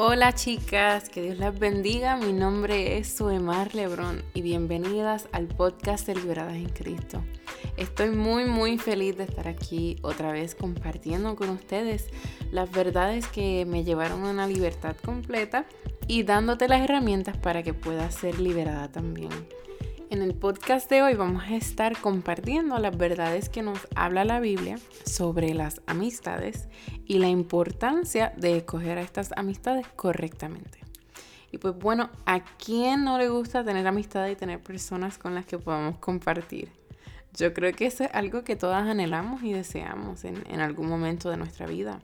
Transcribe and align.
Hola 0.00 0.32
chicas, 0.32 1.08
que 1.08 1.22
Dios 1.22 1.38
las 1.38 1.58
bendiga. 1.58 2.16
Mi 2.16 2.32
nombre 2.32 2.98
es 2.98 3.16
Suemar 3.16 3.74
Lebrón 3.74 4.22
y 4.32 4.42
bienvenidas 4.42 5.28
al 5.32 5.48
podcast 5.48 6.06
de 6.06 6.14
Liberadas 6.14 6.54
en 6.54 6.68
Cristo. 6.68 7.24
Estoy 7.76 8.10
muy 8.10 8.44
muy 8.44 8.78
feliz 8.78 9.16
de 9.16 9.24
estar 9.24 9.48
aquí 9.48 9.96
otra 10.02 10.30
vez 10.30 10.54
compartiendo 10.54 11.34
con 11.34 11.48
ustedes 11.50 12.06
las 12.52 12.70
verdades 12.70 13.26
que 13.26 13.64
me 13.66 13.82
llevaron 13.82 14.24
a 14.24 14.30
una 14.30 14.46
libertad 14.46 14.94
completa 15.04 15.66
y 16.06 16.22
dándote 16.22 16.68
las 16.68 16.80
herramientas 16.80 17.36
para 17.36 17.64
que 17.64 17.74
puedas 17.74 18.14
ser 18.14 18.38
liberada 18.38 18.92
también. 18.92 19.30
En 20.10 20.22
el 20.22 20.34
podcast 20.34 20.88
de 20.88 21.02
hoy 21.02 21.14
vamos 21.16 21.44
a 21.44 21.54
estar 21.54 22.00
compartiendo 22.00 22.78
las 22.78 22.96
verdades 22.96 23.50
que 23.50 23.60
nos 23.60 23.86
habla 23.94 24.24
la 24.24 24.40
Biblia 24.40 24.78
sobre 25.04 25.52
las 25.52 25.82
amistades 25.86 26.66
y 27.04 27.18
la 27.18 27.28
importancia 27.28 28.32
de 28.38 28.56
escoger 28.56 28.96
a 28.96 29.02
estas 29.02 29.32
amistades 29.36 29.86
correctamente. 29.96 30.78
Y 31.52 31.58
pues 31.58 31.78
bueno, 31.78 32.08
¿a 32.24 32.42
quién 32.42 33.04
no 33.04 33.18
le 33.18 33.28
gusta 33.28 33.62
tener 33.64 33.86
amistad 33.86 34.26
y 34.28 34.34
tener 34.34 34.62
personas 34.62 35.18
con 35.18 35.34
las 35.34 35.44
que 35.44 35.58
podamos 35.58 35.98
compartir? 35.98 36.70
Yo 37.36 37.52
creo 37.52 37.74
que 37.74 37.84
eso 37.84 38.04
es 38.04 38.10
algo 38.14 38.44
que 38.44 38.56
todas 38.56 38.88
anhelamos 38.88 39.42
y 39.42 39.52
deseamos 39.52 40.24
en, 40.24 40.42
en 40.48 40.60
algún 40.60 40.88
momento 40.88 41.28
de 41.28 41.36
nuestra 41.36 41.66
vida. 41.66 42.00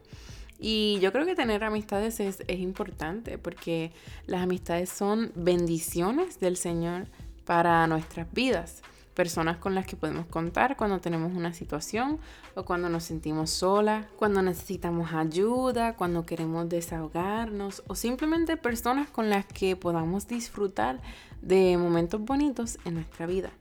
Y 0.59 0.99
yo 1.01 1.11
creo 1.11 1.25
que 1.25 1.35
tener 1.35 1.65
amistades 1.65 2.21
es, 2.21 2.43
es 2.49 2.61
importante 2.61 3.39
porque 3.39 3.93
las 4.27 4.43
amistades 4.43 4.91
son 4.91 5.33
bendiciones 5.35 6.39
del 6.39 6.59
Señor 6.59 7.07
para 7.45 7.87
nuestras 7.87 8.33
vidas. 8.33 8.83
Personas 9.15 9.59
con 9.59 9.77
las 9.77 9.87
que 9.87 9.97
podemos 9.97 10.27
contar 10.27 10.77
cuando 10.77 11.01
tenemos 11.01 11.33
una 11.35 11.53
situación 11.53 12.19
o 12.57 12.65
cuando 12.65 12.89
nos 12.89 13.05
sentimos 13.05 13.51
solas, 13.51 14.07
cuando 14.17 14.43
necesitamos 14.43 15.13
ayuda, 15.13 15.95
cuando 15.95 16.27
queremos 16.27 16.69
desahogarnos 16.69 17.85
o 17.87 17.95
simplemente 17.95 18.57
personas 18.57 19.09
con 19.09 19.31
las 19.31 19.47
que 19.47 19.77
podamos 19.77 20.27
disfrutar 20.27 21.01
de 21.43 21.77
momentos 21.79 22.21
bonitos 22.23 22.79
en 22.85 22.95
nuestra 22.95 23.27
vida. 23.27 23.53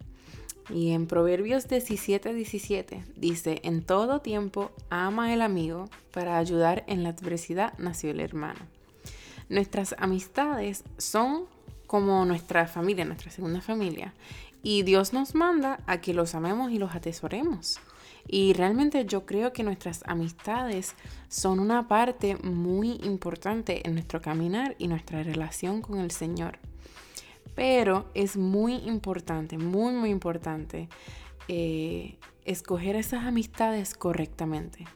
Y 0.70 0.92
en 0.92 1.08
Proverbios 1.08 1.68
17, 1.68 2.34
17 2.34 3.04
dice, 3.16 3.60
en 3.64 3.84
todo 3.84 4.22
tiempo 4.22 4.72
ama 4.90 5.34
el 5.34 5.42
amigo, 5.42 5.90
para 6.12 6.38
ayudar 6.38 6.84
en 6.88 7.04
la 7.04 7.10
adversidad 7.10 7.78
nació 7.78 8.12
el 8.12 8.22
hermano. 8.22 8.60
Nuestras 9.50 9.94
amistades 10.00 10.84
son 10.98 11.46
como 11.94 12.26
nuestra 12.26 12.66
familia, 12.66 13.06
nuestra 13.06 13.30
segunda 13.30 13.62
familia. 13.62 14.16
Y 14.64 14.82
Dios 14.82 15.14
nos 15.14 15.36
manda 15.36 15.80
a 15.86 16.02
que 16.02 16.16
los 16.16 16.34
amemos 16.34 16.72
y 16.72 16.80
los 16.80 16.96
atesoremos. 16.96 17.80
Y 18.28 18.54
realmente 18.54 19.06
yo 19.06 19.28
creo 19.28 19.54
que 19.54 19.62
nuestras 19.62 20.02
amistades 20.08 20.96
son 21.28 21.60
una 21.60 21.88
parte 21.88 22.36
muy 22.38 22.94
importante 23.04 23.88
en 23.88 23.94
nuestro 23.94 24.24
caminar 24.24 24.76
y 24.80 24.88
nuestra 24.88 25.22
relación 25.22 25.84
con 25.84 26.00
el 26.00 26.10
Señor. 26.10 26.58
Pero 27.54 28.10
es 28.16 28.38
muy 28.38 28.78
importante, 28.78 29.60
muy, 29.60 29.94
muy 29.94 30.10
importante 30.10 30.90
eh, 31.48 32.18
escoger 32.44 32.96
esas 32.96 33.24
amistades 33.26 33.94
correctamente. 33.94 34.88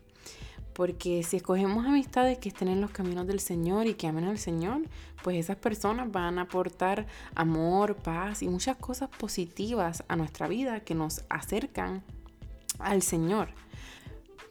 Porque 0.78 1.24
si 1.24 1.38
escogemos 1.38 1.88
amistades 1.88 2.38
que 2.38 2.50
estén 2.50 2.68
en 2.68 2.82
los 2.82 2.92
caminos 2.92 3.26
del 3.26 3.40
Señor 3.40 3.88
y 3.88 3.96
que 3.96 4.06
amen 4.06 4.26
al 4.26 4.38
Señor, 4.38 4.84
pues 5.24 5.38
esas 5.38 5.58
personas 5.58 6.12
van 6.12 6.38
a 6.38 6.44
aportar 6.44 7.08
amor, 7.34 7.96
paz 7.96 8.44
y 8.44 8.48
muchas 8.48 8.78
cosas 8.78 9.10
positivas 9.10 10.04
a 10.08 10.16
nuestra 10.16 10.48
vida 10.48 10.82
que 10.82 10.94
nos 10.94 11.24
acercan 11.30 12.04
al 12.78 13.02
Señor. 13.02 13.48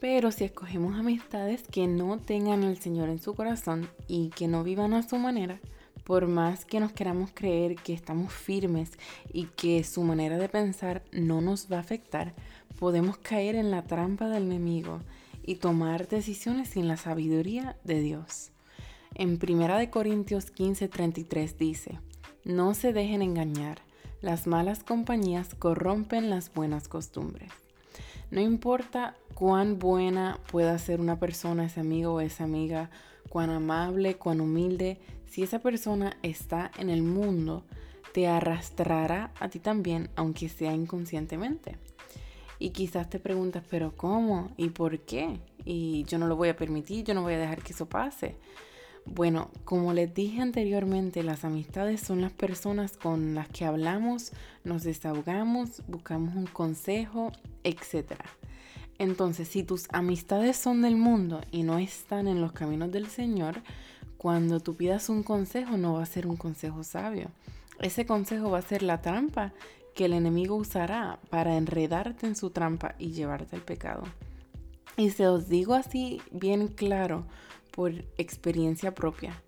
Pero 0.01 0.33
si 0.33 0.43
escogemos 0.43 0.99
amistades 0.99 1.63
que 1.71 1.87
no 1.87 2.19
tengan 2.19 2.65
al 2.65 2.79
Señor 2.79 3.09
en 3.09 3.21
su 3.21 3.37
corazón 3.37 3.89
y 4.09 4.31
que 4.31 4.49
no 4.49 4.65
vivan 4.65 4.95
a 4.95 5.05
su 5.05 5.19
manera, 5.19 5.61
por 6.03 6.27
más 6.27 6.65
que 6.65 6.81
nos 6.81 6.91
queramos 6.91 7.31
creer 7.35 7.77
que 7.77 7.93
estamos 7.93 8.33
firmes 8.33 8.99
y 9.33 9.45
que 9.45 9.85
su 9.85 10.03
manera 10.03 10.39
de 10.39 10.49
pensar 10.49 11.05
no 11.13 11.41
nos 11.41 11.71
va 11.71 11.77
a 11.77 11.83
afectar, 11.83 12.35
podemos 12.81 13.17
caer 13.17 13.55
en 13.55 13.71
la 13.71 13.85
trampa 13.85 14.29
del 14.29 14.47
enemigo 14.47 15.03
y 15.47 15.57
tomar 15.57 16.09
decisiones 16.09 16.69
sin 16.69 16.89
la 16.89 16.97
sabiduría 16.97 17.77
de 17.85 18.01
Dios. 18.01 18.51
En 19.15 19.39
1 19.39 19.91
Corintios 19.91 20.53
15:33 20.53 21.57
dice, 21.57 22.01
no 22.45 22.75
se 22.75 22.93
dejen 22.93 23.23
engañar, 23.23 23.79
las 24.21 24.47
malas 24.47 24.83
compañías 24.83 25.55
corrompen 25.55 26.29
las 26.29 26.53
buenas 26.53 26.89
costumbres. 26.89 27.51
No 28.31 28.41
importa 28.41 29.17
cuán 29.35 29.79
buena 29.79 30.41
pueda 30.51 30.79
ser 30.79 31.01
una 31.01 31.19
persona, 31.19 31.67
ese 31.67 31.81
amigo 31.81 32.15
o 32.15 32.21
esa 32.21 32.45
amiga, 32.45 32.91
cuán 33.29 33.51
amable, 33.51 34.17
cuán 34.17 34.41
humilde, 34.41 34.99
si 35.27 35.43
esa 35.43 35.61
persona 35.61 36.17
está 36.23 36.71
en 36.79 36.91
el 36.91 37.03
mundo, 37.03 37.65
te 38.13 38.27
arrastrará 38.27 39.33
a 39.39 39.49
ti 39.49 39.59
también, 39.61 40.09
aunque 40.17 40.49
sea 40.49 40.73
inconscientemente. 40.73 41.77
Y 42.59 42.71
quizás 42.71 43.11
te 43.11 43.19
preguntas, 43.19 43.63
pero 43.69 43.97
¿cómo? 43.97 44.51
¿Y 44.57 44.71
por 44.71 45.01
qué? 45.01 45.41
Y 45.65 46.05
yo 46.05 46.19
no 46.19 46.27
lo 46.27 46.37
voy 46.37 46.49
a 46.49 46.57
permitir, 46.57 47.05
yo 47.05 47.15
no 47.15 47.23
voy 47.23 47.35
a 47.35 47.39
dejar 47.39 47.63
que 47.63 47.73
eso 47.73 47.87
pase. 47.87 48.37
Bueno, 49.05 49.51
como 49.65 49.93
les 49.93 50.13
dije 50.13 50.41
anteriormente, 50.41 51.23
las 51.23 51.45
amistades 51.45 52.01
son 52.01 52.21
las 52.21 52.33
personas 52.33 52.97
con 52.97 53.35
las 53.35 53.49
que 53.49 53.65
hablamos, 53.65 54.33
nos 54.65 54.83
desahogamos, 54.83 55.83
buscamos 55.87 56.35
un 56.35 56.47
consejo, 56.47 57.31
etc. 57.63 58.15
Entonces, 58.99 59.49
si 59.49 59.63
tus 59.63 59.87
amistades 59.93 60.57
son 60.57 60.83
del 60.83 60.97
mundo 60.97 61.41
y 61.53 61.63
no 61.63 61.79
están 61.79 62.27
en 62.27 62.41
los 62.41 62.53
caminos 62.53 62.91
del 62.91 63.07
Señor, 63.07 63.63
cuando 64.17 64.61
tú 64.61 64.75
pidas 64.75 65.09
un 65.09 65.23
consejo 65.23 65.77
no 65.77 65.95
va 65.95 66.03
a 66.03 66.07
ser 66.07 66.27
un 66.27 66.37
consejo 66.37 66.83
sabio. 66.83 67.31
Ese 67.79 68.07
consejo 68.07 68.51
va 68.51 68.59
a 68.59 68.63
ser 68.63 68.83
la 68.83 69.03
trampa 69.03 69.53
que 69.97 70.05
el 70.05 70.13
enemigo 70.13 70.55
usará 70.55 71.19
para 71.31 71.57
enredarte 71.57 72.27
en 72.27 72.37
su 72.37 72.51
trampa 72.51 72.95
y 72.99 73.13
llevarte 73.13 73.57
al 73.57 73.63
pecado. 73.63 74.05
Y 74.99 75.11
se 75.11 75.27
os 75.27 75.49
digo 75.49 75.75
así 75.75 76.21
bien 76.31 76.69
claro 76.69 77.25
por 77.71 77.93
experiencia 78.19 78.95
propia. 78.95 79.43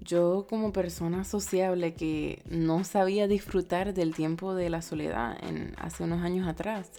Yo 0.00 0.46
como 0.48 0.72
persona 0.72 1.24
sociable 1.24 1.94
que 1.94 2.42
no 2.48 2.84
sabía 2.84 3.26
disfrutar 3.26 3.92
del 3.92 4.14
tiempo 4.14 4.54
de 4.54 4.70
la 4.70 4.82
soledad 4.82 5.36
hace 5.76 6.04
unos 6.04 6.22
años 6.22 6.46
atrás, 6.46 6.90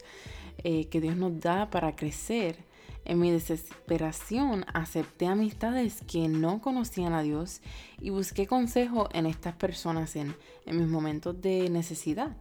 eh, 0.64 0.90
que 0.90 1.00
Dios 1.00 1.16
nos 1.16 1.40
da 1.40 1.70
para 1.70 1.96
crecer, 1.96 2.58
en 3.06 3.18
mi 3.20 3.32
desesperación 3.32 4.66
acepté 4.74 5.26
amistades 5.26 6.04
que 6.06 6.28
no 6.28 6.62
conocían 6.62 7.14
a 7.14 7.24
Dios 7.24 7.62
y 8.02 8.10
busqué 8.10 8.46
consejo 8.46 9.08
en 9.14 9.26
estas 9.26 9.56
personas 9.56 10.18
en, 10.18 10.36
en 10.66 10.78
mis 10.78 10.88
momentos 10.88 11.42
de 11.42 11.70
necesidad 11.70 12.36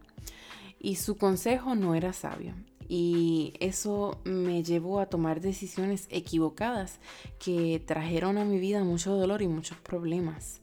y 0.80 0.96
su 0.96 1.16
consejo 1.16 1.74
no 1.74 1.94
era 1.94 2.12
sabio. 2.12 2.54
Y 2.88 3.52
eso 3.60 4.18
me 4.24 4.62
llevó 4.62 5.00
a 5.00 5.06
tomar 5.06 5.40
decisiones 5.40 6.06
equivocadas 6.10 6.98
que 7.38 7.82
trajeron 7.84 8.38
a 8.38 8.44
mi 8.44 8.58
vida 8.58 8.82
mucho 8.82 9.14
dolor 9.14 9.42
y 9.42 9.48
muchos 9.48 9.76
problemas. 9.78 10.60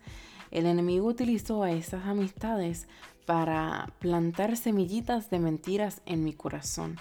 El 0.49 0.65
enemigo 0.65 1.07
utilizó 1.07 1.63
a 1.63 1.71
esas 1.71 2.05
amistades 2.05 2.87
para 3.25 3.93
plantar 3.99 4.57
semillitas 4.57 5.29
de 5.29 5.39
mentiras 5.39 6.01
en 6.05 6.23
mi 6.23 6.33
corazón, 6.33 6.97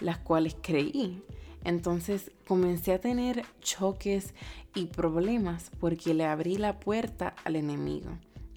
las 0.00 0.18
cuales 0.18 0.56
creí. 0.60 1.22
Entonces 1.64 2.30
comencé 2.46 2.92
a 2.92 3.00
tener 3.00 3.44
choques 3.60 4.34
y 4.74 4.86
problemas 4.86 5.70
porque 5.80 6.14
le 6.14 6.24
abrí 6.24 6.58
la 6.58 6.78
puerta 6.78 7.34
al 7.44 7.56
enemigo, 7.56 8.10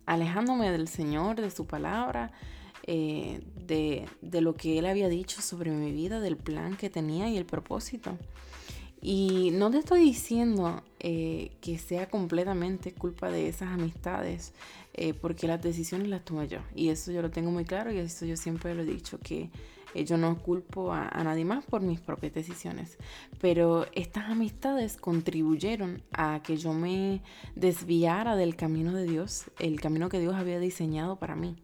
alejándome 0.06 0.70
del 0.72 0.88
Señor, 0.88 1.40
de 1.40 1.50
su 1.50 1.66
palabra, 1.66 2.32
eh, 2.92 3.42
de, 3.68 4.42
lo 4.42 4.56
que 4.56 4.80
él 4.80 4.88
había 4.88 5.10
dicho 5.10 5.44
sobre 5.44 5.70
mi 5.70 5.92
vida, 5.92 6.20
del 6.20 6.38
plan 6.38 6.76
que 6.76 6.90
tenía 6.90 7.30
y 7.30 7.38
el 7.38 7.46
propósito. 7.46 8.18
Y 9.00 9.52
no 9.54 9.70
te 9.70 9.78
estoy 9.78 10.00
diciendo 10.00 10.82
eh, 11.00 11.52
que 11.62 11.78
sea 11.78 12.10
completamente 12.10 12.92
culpa 12.92 13.30
de 13.30 13.48
esas 13.48 13.70
amistades, 13.70 14.54
eh, 14.96 15.14
porque 15.14 15.46
las 15.46 15.62
decisiones 15.62 16.08
las 16.08 16.26
tomé 16.26 16.48
yo. 16.48 16.62
Y 16.76 16.90
eso 16.90 17.12
yo 17.12 17.22
lo 17.22 17.30
tengo 17.30 17.52
muy 17.52 17.64
claro 17.64 17.92
y 17.92 18.00
eso 18.00 18.26
yo 18.26 18.36
siempre 18.36 18.74
lo 18.74 18.82
he 18.82 18.86
dicho, 18.86 19.20
que 19.20 19.52
yo 19.94 20.18
no 20.18 20.40
culpo 20.40 20.92
a, 20.92 21.12
nadie 21.24 21.46
más 21.46 21.64
por 21.66 21.82
mis 21.82 22.00
propias 22.00 22.34
decisiones. 22.34 22.98
Pero 23.40 23.86
estas 23.94 24.32
amistades 24.32 24.98
contribuyeron 24.98 26.02
a 26.12 26.42
que 26.42 26.58
yo 26.58 26.74
me 26.74 27.22
desviara 27.56 28.36
del 28.36 28.56
camino 28.56 28.94
de 28.94 29.04
Dios, 29.06 29.44
el 29.60 29.80
camino 29.80 30.10
que 30.10 30.20
Dios 30.20 30.34
había 30.34 30.60
diseñado 30.60 31.18
para 31.18 31.36
mí. 31.36 31.56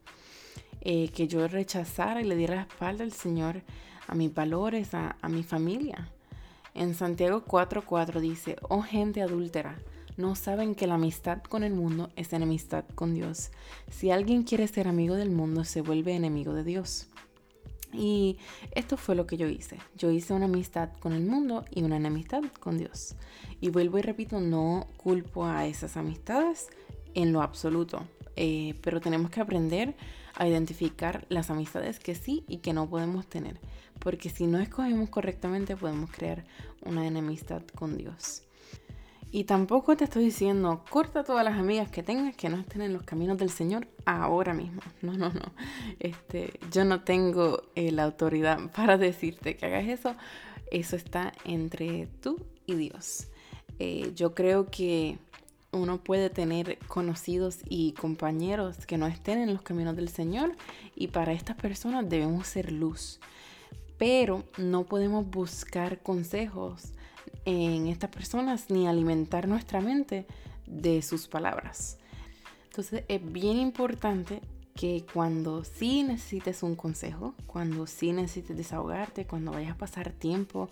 Eh, 0.88 1.10
que 1.10 1.28
yo 1.28 1.48
rechazara 1.48 2.22
y 2.22 2.26
le 2.26 2.36
diera 2.36 2.58
la 2.58 2.62
espalda 2.62 3.04
al 3.04 3.12
Señor, 3.12 3.64
a 4.08 4.14
mis 4.14 4.32
valores, 4.32 4.94
a, 4.94 5.18
a 5.20 5.30
mi 5.30 5.42
familia. 5.42 6.12
En 6.76 6.94
Santiago 6.94 7.44
4:4 7.44 8.20
dice, 8.20 8.56
oh 8.70 8.84
gente 8.84 9.24
adúltera, 9.24 9.80
no 10.16 10.36
saben 10.36 10.76
que 10.76 10.86
la 10.86 10.94
amistad 10.94 11.42
con 11.42 11.64
el 11.64 11.74
mundo 11.74 12.12
es 12.16 12.34
enemistad 12.34 12.86
con 12.94 13.16
Dios. 13.16 13.50
Si 13.90 14.12
alguien 14.12 14.44
quiere 14.44 14.68
ser 14.68 14.88
amigo 14.88 15.16
del 15.16 15.32
mundo, 15.32 15.64
se 15.64 15.82
vuelve 15.82 16.14
enemigo 16.14 16.54
de 16.54 16.64
Dios. 16.64 17.08
Y 17.92 18.38
esto 18.72 18.96
fue 18.96 19.16
lo 19.16 19.26
que 19.26 19.38
yo 19.38 19.48
hice. 19.48 19.80
Yo 19.98 20.12
hice 20.12 20.34
una 20.34 20.46
amistad 20.46 20.90
con 21.00 21.14
el 21.14 21.26
mundo 21.26 21.66
y 21.72 21.82
una 21.82 21.98
enemistad 21.98 22.44
con 22.60 22.78
Dios. 22.78 23.16
Y 23.60 23.70
vuelvo 23.70 23.98
y 23.98 24.04
repito, 24.04 24.40
no 24.40 24.86
culpo 24.98 25.46
a 25.46 25.66
esas 25.66 25.98
amistades 25.98 26.70
en 27.16 27.34
lo 27.34 27.42
absoluto, 27.42 28.04
eh, 28.36 28.76
pero 28.82 29.02
tenemos 29.02 29.32
que 29.32 29.42
aprender 29.42 29.96
a 30.36 30.48
identificar 30.48 31.26
las 31.30 31.50
amistades 31.50 32.00
que 32.00 32.16
sí 32.16 32.44
y 32.48 32.58
que 32.58 32.74
no 32.74 32.90
podemos 32.90 33.28
tener, 33.28 33.60
porque 34.00 34.30
si 34.30 34.48
no 34.48 34.60
escogemos 34.60 35.10
correctamente 35.10 35.76
podemos 35.76 36.12
crear 36.12 36.46
una 36.82 37.08
enemistad 37.08 37.64
con 37.76 37.98
Dios. 37.98 38.46
Y 39.32 39.44
tampoco 39.44 39.98
te 39.98 40.06
estoy 40.06 40.24
diciendo, 40.24 40.86
corta 40.90 41.26
todas 41.26 41.44
las 41.44 41.60
amigas 41.60 41.90
que 41.90 42.04
tengas 42.04 42.38
que 42.38 42.48
no 42.48 42.58
estén 42.58 42.82
en 42.82 42.94
los 42.94 43.04
caminos 43.04 43.38
del 43.38 43.50
Señor 43.50 43.86
ahora 44.06 44.54
mismo. 44.54 44.82
No, 45.02 45.12
no, 45.18 45.28
no. 45.28 45.52
Este, 46.00 46.58
yo 46.72 46.86
no 46.86 47.02
tengo 47.02 47.64
eh, 47.76 47.92
la 47.92 48.04
autoridad 48.06 48.72
para 48.76 48.98
decirte 48.98 49.58
que 49.58 49.66
hagas 49.66 49.88
eso. 49.88 50.16
Eso 50.72 50.96
está 50.96 51.34
entre 51.44 52.08
tú 52.22 52.40
y 52.66 52.76
Dios. 52.76 53.28
Eh, 53.80 54.14
yo 54.16 54.34
creo 54.34 54.72
que 54.72 55.18
uno 55.76 55.98
puede 55.98 56.30
tener 56.30 56.80
conocidos 56.88 57.60
y 57.70 57.94
compañeros 57.94 58.86
que 58.86 58.98
no 58.98 59.08
estén 59.08 59.40
en 59.40 59.54
los 59.54 59.62
caminos 59.62 59.96
del 59.96 60.10
Señor 60.10 60.56
y 60.96 61.08
para 61.08 61.34
estas 61.34 61.56
personas 61.56 62.10
debemos 62.10 62.48
ser 62.48 62.72
luz. 62.72 63.20
Pero 63.98 64.44
no 64.58 64.84
podemos 64.84 65.30
buscar 65.30 66.02
consejos 66.02 66.94
en 67.46 67.88
estas 67.88 68.10
personas 68.10 68.70
ni 68.70 68.88
alimentar 68.88 69.48
nuestra 69.48 69.82
mente 69.82 70.26
de 70.66 71.02
sus 71.02 71.28
palabras. 71.28 71.98
Entonces 72.66 73.04
es 73.08 73.32
bien 73.32 73.58
importante 73.58 74.42
que 74.76 75.06
cuando 75.14 75.64
sí 75.64 76.04
necesites 76.04 76.62
un 76.62 76.76
consejo, 76.76 77.34
cuando 77.48 77.88
sí 77.88 78.12
necesites 78.12 78.58
desahogarte, 78.58 79.26
cuando 79.26 79.52
vayas 79.52 79.72
a 79.72 79.78
pasar 79.78 80.12
tiempo 80.12 80.70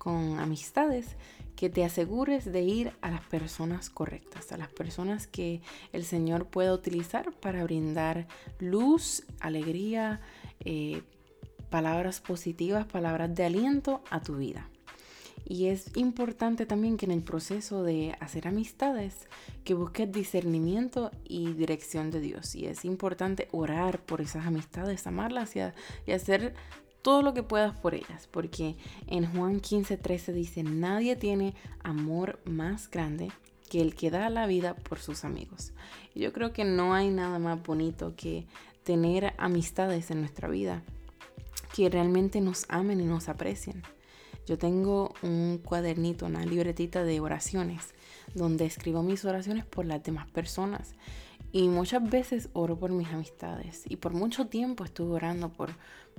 con 0.00 0.40
amistades, 0.40 1.16
que 1.56 1.68
te 1.68 1.84
asegures 1.84 2.46
de 2.50 2.62
ir 2.62 2.92
a 3.02 3.10
las 3.10 3.20
personas 3.20 3.90
correctas, 3.90 4.50
a 4.50 4.56
las 4.56 4.70
personas 4.70 5.26
que 5.26 5.60
el 5.92 6.06
Señor 6.06 6.46
pueda 6.46 6.72
utilizar 6.72 7.32
para 7.32 7.62
brindar 7.64 8.26
luz, 8.58 9.24
alegría, 9.40 10.22
eh, 10.64 11.02
palabras 11.68 12.22
positivas, 12.22 12.86
palabras 12.86 13.34
de 13.34 13.44
aliento 13.44 14.02
a 14.08 14.22
tu 14.22 14.36
vida. 14.36 14.70
Y 15.44 15.66
es 15.66 15.94
importante 15.96 16.64
también 16.64 16.96
que 16.96 17.04
en 17.04 17.12
el 17.12 17.22
proceso 17.22 17.82
de 17.82 18.16
hacer 18.20 18.48
amistades, 18.48 19.28
que 19.64 19.74
busques 19.74 20.10
discernimiento 20.10 21.10
y 21.24 21.52
dirección 21.52 22.10
de 22.10 22.20
Dios. 22.20 22.54
Y 22.54 22.68
es 22.68 22.86
importante 22.86 23.48
orar 23.52 24.00
por 24.00 24.22
esas 24.22 24.46
amistades, 24.46 25.06
amarlas 25.06 25.56
y, 25.56 25.60
hacer 26.10 26.54
todo 27.02 27.22
lo 27.22 27.34
que 27.34 27.42
puedas 27.42 27.74
por 27.76 27.94
ellas. 27.94 28.28
Porque 28.30 28.76
en 29.06 29.26
Juan 29.32 29.60
15:13 29.60 30.32
dice, 30.32 30.62
nadie 30.62 31.16
tiene 31.16 31.54
amor 31.82 32.40
más 32.44 32.90
grande 32.90 33.30
que 33.68 33.80
el 33.80 33.94
que 33.94 34.10
da 34.10 34.28
la 34.30 34.46
vida 34.46 34.74
por 34.74 34.98
sus 34.98 35.24
amigos. 35.24 35.72
Yo 36.14 36.32
creo 36.32 36.52
que 36.52 36.64
no 36.64 36.94
hay 36.94 37.08
nada 37.08 37.38
más 37.38 37.62
bonito 37.62 38.14
que 38.16 38.46
tener 38.84 39.34
amistades 39.38 40.10
en 40.10 40.20
nuestra 40.20 40.48
vida 40.48 40.82
que 41.74 41.88
realmente 41.88 42.40
nos 42.40 42.66
amen 42.68 43.00
y 43.00 43.04
nos 43.04 43.28
aprecien. 43.28 43.82
Yo 44.46 44.58
tengo 44.58 45.14
un 45.22 45.58
cuadernito, 45.58 46.26
una 46.26 46.44
libretita 46.44 47.04
de 47.04 47.20
oraciones, 47.20 47.94
donde 48.34 48.66
escribo 48.66 49.02
mis 49.02 49.24
oraciones 49.24 49.64
por 49.64 49.86
las 49.86 50.02
demás 50.02 50.28
personas. 50.28 50.94
Y 51.52 51.68
muchas 51.68 52.08
veces 52.08 52.48
oro 52.52 52.78
por 52.78 52.92
mis 52.92 53.08
amistades. 53.08 53.82
Y 53.88 53.96
por 53.96 54.14
mucho 54.14 54.46
tiempo 54.46 54.84
estuve 54.84 55.14
orando 55.14 55.52
por, 55.52 55.70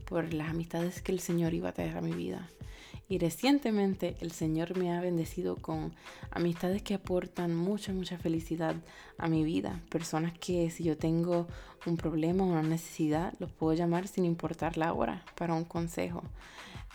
por 0.05 0.33
las 0.33 0.49
amistades 0.49 1.01
que 1.01 1.11
el 1.11 1.19
Señor 1.19 1.53
iba 1.53 1.69
a 1.69 1.73
traer 1.73 1.97
a 1.97 2.01
mi 2.01 2.11
vida. 2.11 2.49
Y 3.07 3.17
recientemente 3.17 4.15
el 4.21 4.31
Señor 4.31 4.77
me 4.77 4.93
ha 4.93 5.01
bendecido 5.01 5.57
con 5.57 5.93
amistades 6.31 6.81
que 6.81 6.93
aportan 6.93 7.55
mucha, 7.55 7.91
mucha 7.93 8.17
felicidad 8.17 8.75
a 9.17 9.27
mi 9.27 9.43
vida. 9.43 9.81
Personas 9.89 10.33
que 10.37 10.69
si 10.69 10.83
yo 10.83 10.97
tengo 10.97 11.47
un 11.85 11.97
problema 11.97 12.43
o 12.43 12.47
una 12.47 12.63
necesidad, 12.63 13.33
los 13.39 13.51
puedo 13.51 13.73
llamar 13.73 14.07
sin 14.07 14.25
importar 14.25 14.77
la 14.77 14.93
hora 14.93 15.25
para 15.35 15.53
un 15.53 15.65
consejo. 15.65 16.23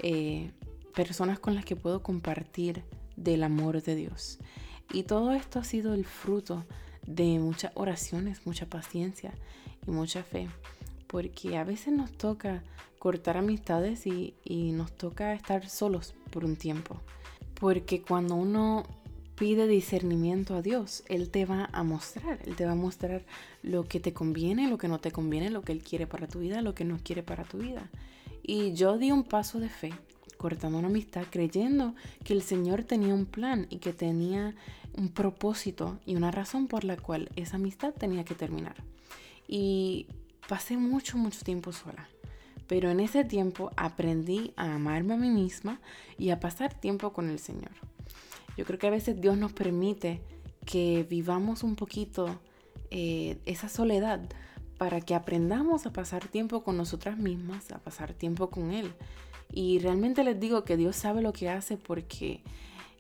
Eh, 0.01 0.53
personas 0.95 1.39
con 1.39 1.55
las 1.55 1.65
que 1.65 1.77
puedo 1.77 2.03
compartir 2.03 2.85
del 3.17 3.43
amor 3.43 3.83
de 3.83 3.95
Dios. 3.95 4.39
Y 4.93 5.03
todo 5.03 5.33
esto 5.33 5.59
ha 5.59 5.65
sido 5.65 5.93
el 5.93 6.05
fruto 6.05 6.65
de 7.07 7.39
muchas 7.39 7.73
oraciones, 7.75 8.45
mucha 8.45 8.67
paciencia 8.67 9.33
y 9.87 9.91
mucha 9.91 10.23
fe. 10.23 10.49
Porque 11.07 11.57
a 11.57 11.65
veces 11.65 11.93
nos 11.93 12.11
toca 12.13 12.63
cortar 12.99 13.37
amistades 13.37 14.07
y, 14.07 14.35
nos 14.73 14.93
toca 14.93 15.33
estar 15.33 15.69
solos 15.69 16.15
por 16.31 16.45
un 16.45 16.57
tiempo. 16.57 17.01
Porque 17.55 18.03
cuando 18.03 18.35
uno 18.35 18.85
pide 19.37 19.67
discernimiento 19.67 20.57
a 20.57 20.63
Dios, 20.63 21.05
Él 21.09 21.31
te 21.31 21.45
va 21.45 21.69
a 21.73 21.83
mostrar, 21.83 22.41
Él 22.45 22.57
te 22.57 22.67
va 22.67 22.73
a 22.73 22.77
mostrar 22.77 23.25
lo 23.63 23.85
que 23.85 24.01
te 24.01 24.13
conviene, 24.13 24.69
lo 24.69 24.79
que 24.79 24.89
no 24.89 24.99
te 24.99 25.13
conviene, 25.13 25.51
lo 25.51 25.63
que 25.63 25.73
Él 25.73 25.83
quiere 25.83 26.07
para 26.07 26.27
tu 26.27 26.41
vida, 26.41 26.63
lo 26.63 26.75
que 26.75 26.85
no 26.85 26.99
quiere 27.03 27.23
para 27.23 27.45
tu 27.45 27.59
vida. 27.59 27.91
Y 28.43 28.73
yo 28.73 28.99
di 28.99 29.13
un 29.13 29.25
paso 29.25 29.61
de 29.61 29.69
fe 29.69 29.93
cortando 30.37 30.79
una 30.79 30.89
amistad 30.89 31.25
creyendo 31.31 31.95
que 32.25 32.35
el 32.35 32.43
Señor 32.43 32.85
tenía 32.85 33.15
un 33.15 33.27
plan 33.27 33.67
y 33.71 33.79
que 33.79 33.93
tenía 33.93 34.55
un 34.97 35.09
propósito 35.09 35.99
y 36.07 36.17
una 36.17 36.31
razón 36.31 36.67
por 36.67 36.85
la 36.85 36.97
cual 36.97 37.31
esa 37.37 37.57
amistad 37.57 37.93
tenía 37.93 38.25
que 38.25 38.35
terminar. 38.35 38.77
Y 39.47 40.07
pasé 40.49 40.77
mucho, 40.77 41.19
mucho 41.19 41.43
tiempo 41.45 41.73
sola. 41.73 42.09
Pero 42.67 42.91
en 42.91 43.01
ese 43.01 43.25
tiempo 43.25 43.71
aprendí 43.77 44.53
a 44.57 44.75
amarme 44.75 45.15
a 45.15 45.19
mí 45.19 45.31
misma 45.31 45.81
y 46.19 46.31
a 46.31 46.41
pasar 46.41 46.75
tiempo 46.75 47.13
con 47.13 47.31
el 47.31 47.39
Señor. 47.39 47.71
Yo 48.57 48.65
creo 48.65 48.79
que 48.79 48.87
a 48.89 48.91
veces 48.91 49.21
Dios 49.21 49.37
nos 49.37 49.53
permite 49.53 50.21
que 50.65 51.07
vivamos 51.09 51.63
un 51.63 51.77
poquito 51.77 52.41
eh, 52.91 53.39
esa 53.47 53.69
soledad 53.69 54.21
para 54.79 55.01
que 55.01 55.15
aprendamos 55.15 55.87
a 55.87 55.93
pasar 55.93 56.27
tiempo 56.27 56.63
con 56.63 56.77
nosotras 56.77 57.19
mismas, 57.19 57.71
a 57.71 57.79
pasar 57.79 58.15
tiempo 58.15 58.51
con 58.51 58.73
Él. 58.73 58.93
Y 59.53 59.79
realmente 59.79 60.25
les 60.25 60.39
digo 60.41 60.65
que 60.65 60.77
Dios 60.77 60.97
sabe 60.97 61.23
lo 61.23 61.33
que 61.33 61.49
hace 61.49 61.77
porque 61.77 62.43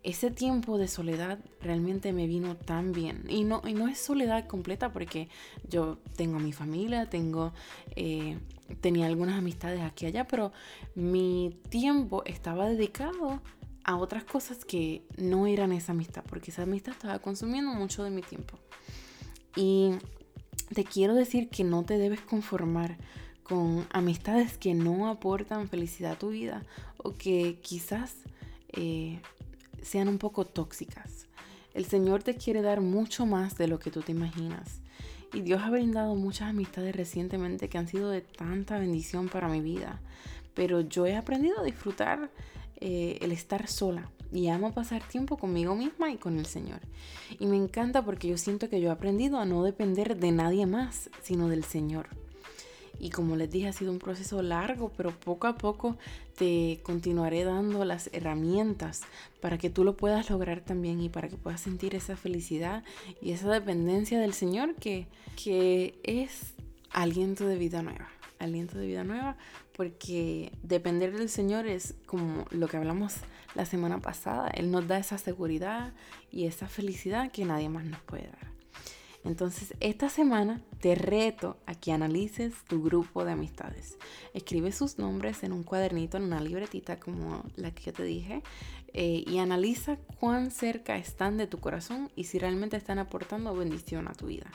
ese 0.06 0.30
tiempo 0.30 0.78
de 0.78 0.86
soledad 0.86 1.40
realmente 1.60 2.12
me 2.12 2.28
vino 2.28 2.56
tan 2.56 2.92
bien. 2.92 3.24
Y 3.28 3.42
no, 3.42 3.60
y 3.66 3.74
no 3.74 3.88
es 3.88 3.98
soledad 3.98 4.46
completa 4.46 4.92
porque 4.92 5.28
yo 5.68 5.98
tengo 6.14 6.38
mi 6.38 6.52
familia, 6.52 7.10
tengo, 7.10 7.52
eh, 7.96 8.38
tenía 8.80 9.06
algunas 9.06 9.36
amistades 9.36 9.80
aquí 9.82 10.04
y 10.04 10.08
allá, 10.08 10.24
pero 10.28 10.52
mi 10.94 11.58
tiempo 11.70 12.22
estaba 12.24 12.68
dedicado 12.68 13.42
a 13.82 13.96
otras 13.96 14.22
cosas 14.22 14.64
que 14.64 15.02
no 15.16 15.48
eran 15.48 15.72
esa 15.72 15.90
amistad, 15.90 16.22
porque 16.28 16.52
esa 16.52 16.62
amistad 16.62 16.92
estaba 16.92 17.18
consumiendo 17.18 17.72
mucho 17.72 18.04
de 18.04 18.10
mi 18.10 18.22
tiempo. 18.22 18.60
Y 19.56 19.90
te 20.72 20.84
quiero 20.84 21.14
decir 21.14 21.48
que 21.48 21.64
no 21.64 21.82
te 21.82 21.98
debes 21.98 22.20
conformar 22.20 22.96
con 23.42 23.84
amistades 23.90 24.56
que 24.56 24.72
no 24.72 25.08
aportan 25.08 25.68
felicidad 25.68 26.12
a 26.12 26.18
tu 26.18 26.28
vida 26.28 26.62
o 26.96 27.14
que 27.14 27.58
quizás 27.60 28.14
eh, 28.68 29.20
sean 29.86 30.08
un 30.08 30.18
poco 30.18 30.44
tóxicas. 30.44 31.26
El 31.74 31.84
Señor 31.84 32.22
te 32.22 32.34
quiere 32.34 32.62
dar 32.62 32.80
mucho 32.80 33.26
más 33.26 33.56
de 33.56 33.68
lo 33.68 33.78
que 33.78 33.90
tú 33.90 34.00
te 34.00 34.12
imaginas. 34.12 34.80
Y 35.32 35.42
Dios 35.42 35.62
ha 35.62 35.70
brindado 35.70 36.14
muchas 36.14 36.48
amistades 36.48 36.96
recientemente 36.96 37.68
que 37.68 37.78
han 37.78 37.88
sido 37.88 38.10
de 38.10 38.22
tanta 38.22 38.78
bendición 38.78 39.28
para 39.28 39.48
mi 39.48 39.60
vida. 39.60 40.00
Pero 40.54 40.80
yo 40.80 41.06
he 41.06 41.16
aprendido 41.16 41.60
a 41.60 41.64
disfrutar 41.64 42.30
eh, 42.80 43.18
el 43.20 43.32
estar 43.32 43.68
sola 43.68 44.10
y 44.32 44.48
amo 44.48 44.72
pasar 44.72 45.06
tiempo 45.06 45.36
conmigo 45.36 45.74
misma 45.76 46.10
y 46.10 46.16
con 46.16 46.38
el 46.38 46.46
Señor. 46.46 46.80
Y 47.38 47.46
me 47.46 47.56
encanta 47.56 48.02
porque 48.04 48.28
yo 48.28 48.38
siento 48.38 48.68
que 48.68 48.80
yo 48.80 48.88
he 48.88 48.92
aprendido 48.92 49.38
a 49.38 49.44
no 49.44 49.62
depender 49.62 50.16
de 50.16 50.32
nadie 50.32 50.66
más, 50.66 51.10
sino 51.22 51.48
del 51.48 51.64
Señor. 51.64 52.08
Y 52.98 53.10
como 53.10 53.36
les 53.36 53.50
dije, 53.50 53.68
ha 53.68 53.72
sido 53.72 53.92
un 53.92 53.98
proceso 53.98 54.42
largo, 54.42 54.90
pero 54.96 55.10
poco 55.10 55.46
a 55.46 55.56
poco 55.56 55.96
te 56.36 56.80
continuaré 56.82 57.44
dando 57.44 57.84
las 57.84 58.10
herramientas 58.12 59.02
para 59.40 59.58
que 59.58 59.70
tú 59.70 59.84
lo 59.84 59.96
puedas 59.96 60.30
lograr 60.30 60.60
también 60.60 61.00
y 61.00 61.08
para 61.08 61.28
que 61.28 61.36
puedas 61.36 61.60
sentir 61.60 61.94
esa 61.94 62.16
felicidad 62.16 62.84
y 63.20 63.32
esa 63.32 63.50
dependencia 63.50 64.18
del 64.20 64.34
Señor 64.34 64.74
que, 64.74 65.06
que 65.42 65.98
es 66.02 66.54
aliento 66.90 67.46
de 67.46 67.56
vida 67.56 67.82
nueva. 67.82 68.08
Aliento 68.38 68.78
de 68.78 68.86
vida 68.86 69.02
nueva, 69.02 69.36
porque 69.74 70.52
depender 70.62 71.16
del 71.16 71.28
Señor 71.30 71.66
es 71.66 71.94
como 72.06 72.44
lo 72.50 72.68
que 72.68 72.76
hablamos 72.76 73.14
la 73.54 73.64
semana 73.64 74.00
pasada. 74.00 74.48
Él 74.48 74.70
nos 74.70 74.86
da 74.86 74.98
esa 74.98 75.18
seguridad 75.18 75.92
y 76.30 76.46
esa 76.46 76.68
felicidad 76.68 77.30
que 77.32 77.44
nadie 77.44 77.68
más 77.68 77.84
nos 77.84 78.00
puede 78.00 78.24
dar. 78.24 78.45
Entonces, 79.26 79.74
esta 79.80 80.08
semana 80.08 80.60
te 80.80 80.94
reto 80.94 81.56
a 81.66 81.74
que 81.74 81.92
analices 81.92 82.54
tu 82.68 82.82
grupo 82.82 83.24
de 83.24 83.32
amistades. 83.32 83.98
Escribe 84.34 84.70
sus 84.70 84.98
nombres 84.98 85.42
en 85.42 85.52
un 85.52 85.64
cuadernito, 85.64 86.16
en 86.16 86.22
una 86.22 86.40
libretita 86.40 87.00
como 87.00 87.44
la 87.56 87.72
que 87.72 87.82
yo 87.82 87.92
te 87.92 88.04
dije, 88.04 88.42
eh, 88.92 89.24
y 89.26 89.38
analiza 89.38 89.96
cuán 90.20 90.50
cerca 90.50 90.96
están 90.96 91.36
de 91.38 91.48
tu 91.48 91.58
corazón 91.58 92.10
y 92.14 92.24
si 92.24 92.38
realmente 92.38 92.76
están 92.76 93.00
aportando 93.00 93.54
bendición 93.54 94.06
a 94.06 94.14
tu 94.14 94.26
vida. 94.26 94.46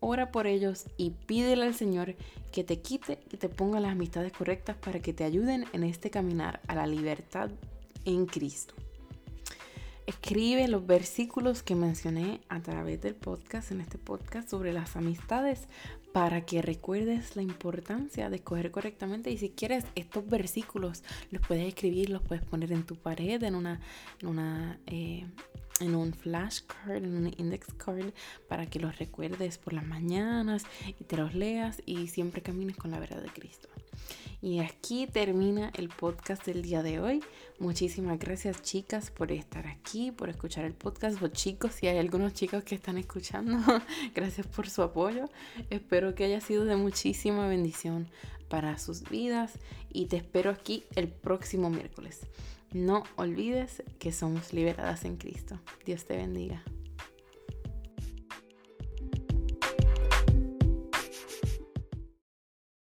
Ora 0.00 0.32
por 0.32 0.46
ellos 0.46 0.86
y 0.96 1.10
pídele 1.10 1.64
al 1.64 1.74
Señor 1.74 2.16
que 2.52 2.64
te 2.64 2.80
quite 2.80 3.20
y 3.32 3.36
te 3.36 3.48
ponga 3.48 3.80
las 3.80 3.92
amistades 3.92 4.32
correctas 4.32 4.76
para 4.76 5.00
que 5.00 5.12
te 5.12 5.24
ayuden 5.24 5.66
en 5.72 5.84
este 5.84 6.10
caminar 6.10 6.60
a 6.66 6.74
la 6.74 6.86
libertad 6.86 7.50
en 8.04 8.26
Cristo. 8.26 8.74
Escribe 10.08 10.66
los 10.68 10.86
versículos 10.86 11.62
que 11.62 11.74
mencioné 11.74 12.40
a 12.48 12.60
través 12.60 13.02
del 13.02 13.14
podcast, 13.14 13.72
en 13.72 13.82
este 13.82 13.98
podcast 13.98 14.48
sobre 14.48 14.72
las 14.72 14.96
amistades, 14.96 15.68
para 16.14 16.46
que 16.46 16.62
recuerdes 16.62 17.36
la 17.36 17.42
importancia 17.42 18.30
de 18.30 18.36
escoger 18.36 18.70
correctamente. 18.70 19.30
Y 19.30 19.36
si 19.36 19.50
quieres 19.50 19.84
estos 19.96 20.26
versículos, 20.26 21.04
los 21.30 21.46
puedes 21.46 21.68
escribir, 21.68 22.08
los 22.08 22.22
puedes 22.22 22.42
poner 22.42 22.72
en 22.72 22.84
tu 22.84 22.96
pared, 22.96 23.42
en 23.42 23.54
una, 23.54 23.82
en 24.22 24.28
una 24.28 24.80
eh, 24.86 25.26
en 25.80 25.94
un 25.94 26.14
flashcard, 26.14 27.04
en 27.04 27.14
un 27.14 27.34
index 27.36 27.66
card, 27.74 28.14
para 28.48 28.64
que 28.64 28.80
los 28.80 28.98
recuerdes 28.98 29.58
por 29.58 29.74
las 29.74 29.84
mañanas 29.84 30.64
y 30.98 31.04
te 31.04 31.18
los 31.18 31.34
leas 31.34 31.82
y 31.84 32.06
siempre 32.06 32.40
camines 32.40 32.78
con 32.78 32.92
la 32.92 32.98
verdad 32.98 33.20
de 33.20 33.28
Cristo. 33.28 33.68
Y 34.40 34.60
aquí 34.60 35.06
termina 35.06 35.72
el 35.74 35.88
podcast 35.88 36.46
del 36.46 36.62
día 36.62 36.82
de 36.82 37.00
hoy. 37.00 37.24
Muchísimas 37.58 38.18
gracias 38.18 38.62
chicas 38.62 39.10
por 39.10 39.32
estar 39.32 39.66
aquí, 39.66 40.12
por 40.12 40.28
escuchar 40.28 40.64
el 40.64 40.74
podcast. 40.74 41.20
O 41.22 41.28
chicos, 41.28 41.72
si 41.72 41.88
hay 41.88 41.98
algunos 41.98 42.34
chicos 42.34 42.62
que 42.62 42.76
están 42.76 42.98
escuchando, 42.98 43.58
gracias 44.14 44.46
por 44.46 44.70
su 44.70 44.82
apoyo. 44.82 45.28
Espero 45.70 46.14
que 46.14 46.24
haya 46.24 46.40
sido 46.40 46.64
de 46.64 46.76
muchísima 46.76 47.48
bendición 47.48 48.08
para 48.48 48.78
sus 48.78 49.08
vidas 49.10 49.58
y 49.92 50.06
te 50.06 50.16
espero 50.16 50.50
aquí 50.50 50.84
el 50.94 51.08
próximo 51.08 51.68
miércoles. 51.68 52.20
No 52.72 53.02
olvides 53.16 53.82
que 53.98 54.12
somos 54.12 54.52
liberadas 54.52 55.04
en 55.04 55.16
Cristo. 55.16 55.58
Dios 55.84 56.04
te 56.04 56.16
bendiga. 56.16 56.62